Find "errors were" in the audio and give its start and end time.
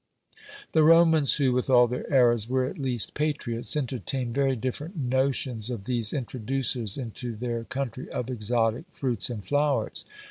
2.11-2.65